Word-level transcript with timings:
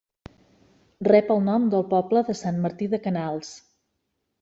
Rep 1.09 1.29
el 1.35 1.45
nom 1.51 1.69
del 1.75 1.87
poble 1.95 2.27
de 2.33 2.39
Sant 2.43 2.61
Martí 2.67 2.93
de 2.97 3.05
Canals. 3.09 3.57